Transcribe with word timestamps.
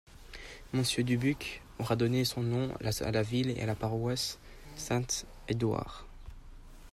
Monsieur 0.73 1.03
Dubuc 1.03 1.61
aura 1.77 1.95
donné 1.95 2.25
son 2.25 2.41
nom 2.41 2.73
à 2.83 3.11
la 3.11 3.21
ville 3.21 3.51
et 3.55 3.61
à 3.61 3.67
la 3.67 3.75
paroisse 3.75 4.39
Saint-Édouard. 4.75 6.07